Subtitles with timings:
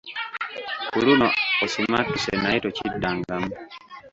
[0.91, 1.27] Ku luno
[1.65, 3.51] osimattuse naye tokiddangamu.